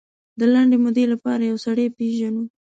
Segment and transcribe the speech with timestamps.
[0.39, 2.43] د لنډې مودې لپاره یو سړی پېژنو.